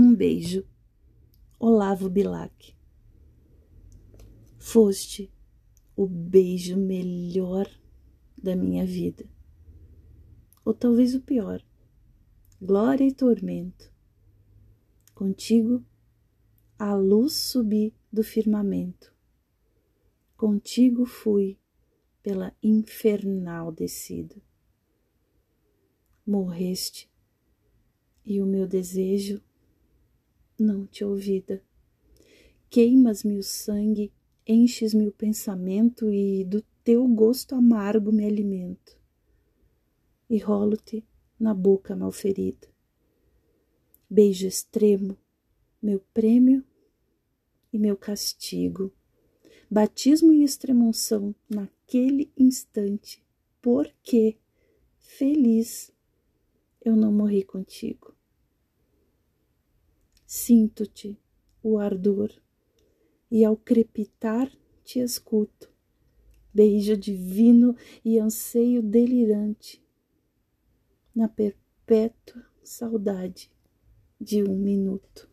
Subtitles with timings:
[0.00, 0.64] Um beijo.
[1.58, 2.72] Olavo Bilac.
[4.56, 5.28] Foste
[5.96, 7.68] o beijo melhor
[8.40, 9.28] da minha vida.
[10.64, 11.60] Ou talvez o pior.
[12.62, 13.92] Glória e tormento.
[15.16, 15.84] Contigo
[16.78, 19.12] a luz subi do firmamento.
[20.36, 21.58] Contigo fui
[22.22, 24.40] pela infernal descida.
[26.24, 27.10] Morreste
[28.24, 29.42] e o meu desejo
[30.58, 31.62] não te ouvida.
[32.68, 34.12] Queimas-me o sangue,
[34.46, 38.98] enches-me o pensamento e do teu gosto amargo me alimento.
[40.28, 41.06] E rolo-te
[41.38, 42.68] na boca malferida.
[44.10, 45.16] Beijo extremo,
[45.82, 46.64] meu prêmio
[47.72, 48.92] e meu castigo.
[49.70, 53.22] Batismo e extremunção naquele instante,
[53.60, 54.38] porque
[54.98, 55.92] feliz
[56.82, 58.17] eu não morri contigo.
[60.30, 61.18] Sinto-te
[61.62, 62.30] o ardor
[63.30, 64.52] e ao crepitar
[64.84, 65.72] te escuto,
[66.52, 69.82] beijo divino e anseio delirante,
[71.14, 73.50] na perpétua saudade
[74.20, 75.30] de um minuto.